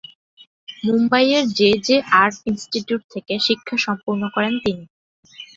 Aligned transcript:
মুম্বাইয়ের 0.83 1.45
J 1.57 1.69
J 1.85 1.97
art 2.21 2.35
institute 2.49 3.01
থেকে 3.13 3.33
শিক্ষা 3.47 3.77
সম্পূর্ণ 3.85 4.21
করেন 4.35 4.53
তিনি। 4.63 4.83